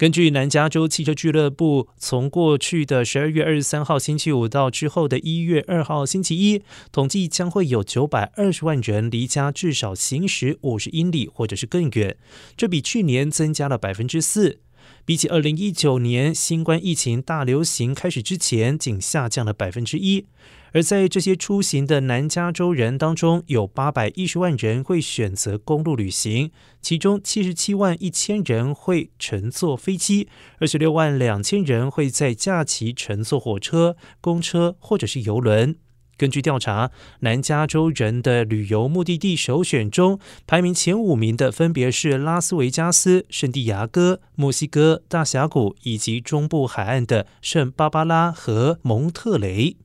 [0.00, 12.16] 根据南加州汽车俱乐部从过去的十二月二十三号星期五到之后的一月二号星期一统计，将会有九百二十万人离家至少行驶五十英里或者是更远，
[12.56, 14.60] 这比去年增加了百分之四。
[15.04, 20.26] 比起二零一九年新冠疫情大流行开始之前，仅下降了百分之一。
[20.72, 30.28] 而在这些出行的南加州人当中，有八百一十万人会选择公路旅行，其中七十七万一千人会乘坐飞机，
[30.60, 35.76] 二十六万两千人会在假期乘坐火车、公车或者是游轮。
[36.20, 49.78] 根据调查，南加州人的旅游目的地首选中，排名前五名的分别是拉斯维加斯、圣地牙哥、墨西哥、大峡谷以及中部海岸的圣巴巴拉和蒙特雷。